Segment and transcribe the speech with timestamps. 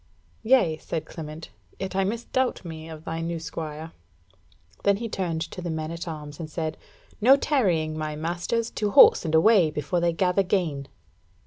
[0.41, 3.91] "Yea," said Clement; "yet I misdoubt me of thy new squire."
[4.83, 6.75] Then he turned to the men at arms and said:
[7.21, 8.71] "No tarrying, my masters!
[8.71, 10.87] To horse and away before they gather gain!"